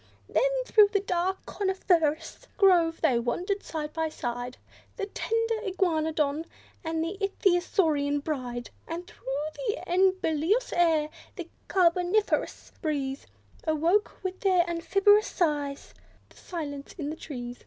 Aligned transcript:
Then, 0.27 0.63
through 0.65 0.87
the 0.91 0.99
dark 0.99 1.45
coniferous 1.45 2.47
grove 2.57 3.01
they 3.01 3.19
wandered 3.19 3.61
side 3.61 3.93
by 3.93 4.09
side, 4.09 4.57
The 4.95 5.05
tender 5.05 5.61
Iguanodon 5.63 6.45
and 6.83 7.05
Ichthyosaurian 7.05 8.23
bride 8.23 8.71
And 8.87 9.05
through 9.05 9.27
the 9.67 9.83
enubilious 9.85 10.73
air, 10.73 11.09
the 11.35 11.47
carboniferous 11.67 12.71
breeze, 12.81 13.27
Awoke, 13.65 14.23
with 14.23 14.39
their 14.39 14.67
amphibious 14.67 15.27
sighs, 15.27 15.93
the 16.29 16.37
silence 16.37 16.93
in 16.97 17.11
the 17.11 17.15
trees. 17.15 17.59